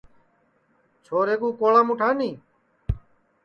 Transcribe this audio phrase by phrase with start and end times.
[1.05, 2.31] چھورے کُو کولام اُٹھانی